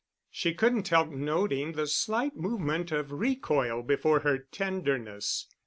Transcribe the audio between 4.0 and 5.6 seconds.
her tenderness.